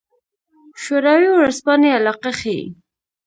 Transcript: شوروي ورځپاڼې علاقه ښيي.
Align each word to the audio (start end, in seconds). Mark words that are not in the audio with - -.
شوروي 0.81 1.29
ورځپاڼې 1.33 1.89
علاقه 1.99 2.31
ښيي. 2.39 2.63